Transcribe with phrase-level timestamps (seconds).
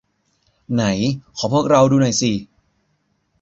[0.73, 0.83] ไหน
[1.37, 2.31] ขอพวกเราดูหน่อยสิ